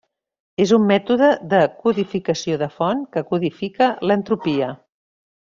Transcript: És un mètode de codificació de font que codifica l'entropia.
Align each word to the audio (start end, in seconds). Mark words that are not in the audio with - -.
És 0.63 0.71
un 0.77 0.87
mètode 0.91 1.27
de 1.51 1.59
codificació 1.83 2.57
de 2.63 2.71
font 2.79 3.05
que 3.17 3.23
codifica 3.33 3.91
l'entropia. 4.09 4.73